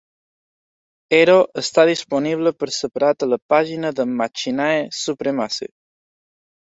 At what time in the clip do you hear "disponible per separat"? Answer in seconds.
1.89-3.25